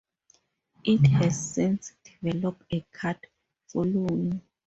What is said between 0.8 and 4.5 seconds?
It has since developed a cult following.